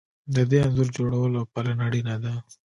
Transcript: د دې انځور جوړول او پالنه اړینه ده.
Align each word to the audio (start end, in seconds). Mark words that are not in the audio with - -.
د 0.35 0.37
دې 0.49 0.57
انځور 0.65 0.87
جوړول 0.97 1.31
او 1.39 1.45
پالنه 1.53 1.83
اړینه 1.87 2.15
ده. 2.23 2.33